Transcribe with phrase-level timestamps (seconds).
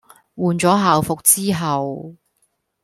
[0.35, 2.15] 換咗校服之後